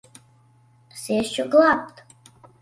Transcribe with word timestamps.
Es 0.95 1.03
iešu 1.17 1.45
glābt! 1.57 2.03